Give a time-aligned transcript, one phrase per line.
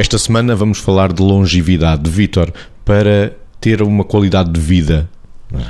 [0.00, 2.08] Esta semana vamos falar de longevidade.
[2.08, 2.54] Vítor,
[2.84, 5.10] para ter uma qualidade de vida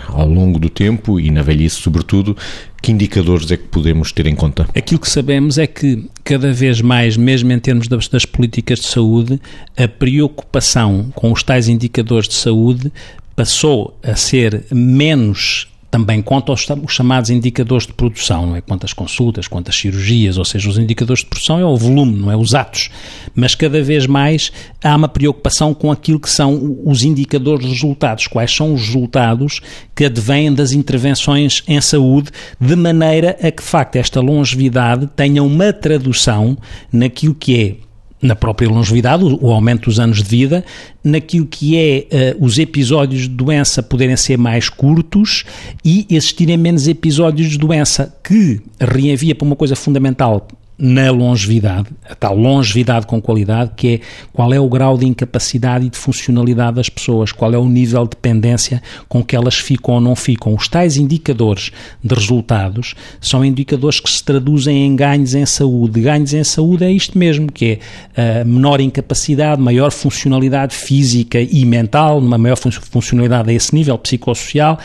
[0.06, 2.36] ao longo do tempo e na velhice, sobretudo,
[2.82, 4.68] que indicadores é que podemos ter em conta?
[4.76, 8.86] Aquilo que sabemos é que cada vez mais, mesmo em termos das, das políticas de
[8.88, 9.40] saúde,
[9.74, 12.92] a preocupação com os tais indicadores de saúde
[13.34, 18.60] passou a ser menos também conta os, os, chamados indicadores de produção, não é?
[18.60, 22.36] Quantas consultas, quantas cirurgias, ou seja, os indicadores de produção é o volume, não é?
[22.36, 22.90] Os atos.
[23.34, 28.26] Mas cada vez mais há uma preocupação com aquilo que são os indicadores de resultados.
[28.26, 29.60] Quais são os resultados
[29.94, 35.42] que advêm das intervenções em saúde, de maneira a que, de facto, esta longevidade tenha
[35.42, 36.56] uma tradução
[36.92, 37.87] naquilo que é
[38.20, 40.64] na própria longevidade, o, aumento dos anos de vida,
[41.02, 45.44] naquilo que é uh, os episódios de doença poderem ser mais curtos
[45.84, 50.46] e existirem menos episódios de doença, que reenvia para uma coisa fundamental
[50.78, 54.00] na longevidade, a tal longevidade com qualidade, que é
[54.32, 58.04] qual é o grau de incapacidade e de funcionalidade das pessoas, qual é o nível
[58.04, 60.54] de dependência com que elas ficam ou não ficam.
[60.54, 66.00] Os tais indicadores de resultados são indicadores que se traduzem em ganhos em saúde.
[66.00, 67.80] Ganhos em saúde é isto mesmo, que
[68.16, 73.98] é a menor incapacidade, maior funcionalidade física e mental, uma maior funcionalidade a esse nível
[73.98, 74.78] psicossocial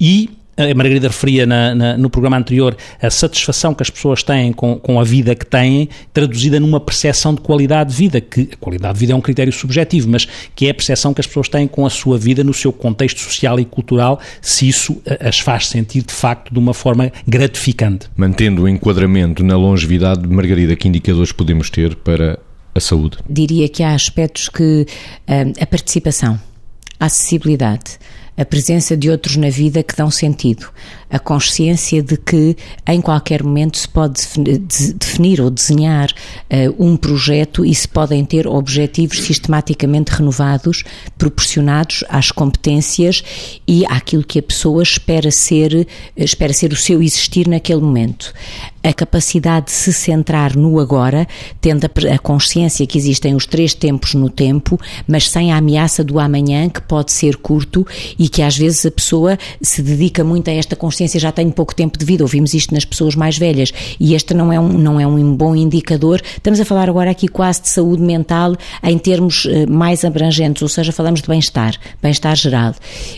[0.00, 4.52] e a Margarida referia na, na, no programa anterior a satisfação que as pessoas têm
[4.52, 8.56] com, com a vida que têm, traduzida numa percepção de qualidade de vida, que a
[8.56, 11.48] qualidade de vida é um critério subjetivo, mas que é a percepção que as pessoas
[11.48, 15.68] têm com a sua vida no seu contexto social e cultural, se isso as faz
[15.68, 18.08] sentir de facto de uma forma gratificante.
[18.16, 22.38] Mantendo o enquadramento na longevidade, Margarida, que indicadores podemos ter para
[22.74, 23.18] a saúde?
[23.28, 24.86] Diria que há aspectos que
[25.26, 26.40] ah, a participação,
[26.98, 27.98] a acessibilidade,
[28.36, 30.68] a presença de outros na vida que dão sentido,
[31.10, 32.56] a consciência de que
[32.86, 34.20] em qualquer momento se pode
[34.98, 40.84] definir ou desenhar uh, um projeto e se podem ter objetivos sistematicamente renovados,
[41.16, 43.22] proporcionados às competências
[43.66, 45.86] e àquilo que a pessoa espera ser,
[46.16, 48.34] espera ser o seu existir naquele momento
[48.86, 51.26] a capacidade de se centrar no agora,
[51.60, 56.04] tendo a, a, consciência que existem os três tempos no tempo, mas sem a ameaça
[56.04, 57.84] do amanhã, que pode ser curto
[58.16, 61.74] e que às vezes a pessoa se dedica muito a esta consciência já tenho pouco
[61.74, 65.00] tempo de vida, ouvimos isto nas pessoas mais velhas e este não é um, não
[65.00, 66.22] é um bom indicador.
[66.36, 68.54] Estamos a falar agora aqui quase de saúde mental
[68.84, 72.74] em termos uh, mais abrangentes, ou seja, falamos de bem-estar, bem-estar geral.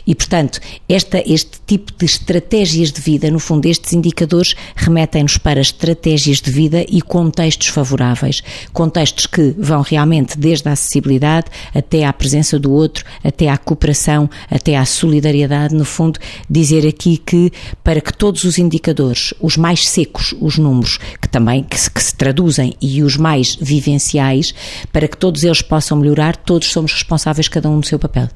[0.06, 5.57] E, portanto, esta, este tipo de estratégias de vida, no fundo, estes indicadores remetem-nos para
[5.60, 8.42] estratégias de vida e contextos favoráveis.
[8.72, 14.28] Contextos que vão realmente desde a acessibilidade até à presença do outro, até à cooperação,
[14.50, 17.52] até à solidariedade, no fundo, dizer aqui que
[17.82, 22.02] para que todos os indicadores, os mais secos, os números, que também que se, que
[22.02, 24.54] se traduzem, e os mais vivenciais,
[24.92, 28.28] para que todos eles possam melhorar, todos somos responsáveis, cada um no seu papel.